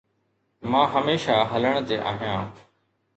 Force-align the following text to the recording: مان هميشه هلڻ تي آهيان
مان 0.71 0.85
هميشه 0.93 1.35
هلڻ 1.51 1.75
تي 1.87 1.95
آهيان 2.11 2.47